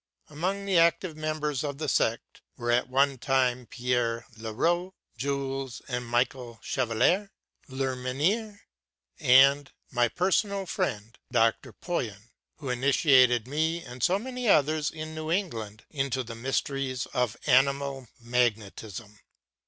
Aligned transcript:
Among 0.31 0.65
the 0.65 0.79
active 0.79 1.15
members 1.15 1.63
of 1.63 1.77
the 1.77 1.87
sect 1.87 2.41
were 2.57 2.71
at 2.71 2.89
one 2.89 3.19
time 3.19 3.67
Pierre 3.67 4.25
Leroux, 4.35 4.95
Jules 5.15 5.79
and 5.87 6.09
Michel 6.09 6.59
Chevalier, 6.63 7.29
Lerminier, 7.69 8.61
[and] 9.19 9.71
my 9.91 10.07
personal 10.07 10.65
friend 10.65 11.19
Dr. 11.31 11.71
Poyen, 11.71 12.31
who 12.55 12.69
initiated 12.71 13.47
me 13.47 13.83
and 13.85 14.01
so 14.01 14.17
many 14.17 14.49
others 14.49 14.89
in 14.89 15.13
New 15.13 15.29
England 15.29 15.83
into 15.91 16.23
the 16.23 16.33
mysteries 16.33 17.05
of 17.13 17.37
animal 17.45 18.07
magnetism. 18.19 19.19